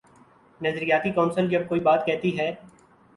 [0.61, 2.51] نظریاتی کونسل جب کوئی بات کہتی ہے۔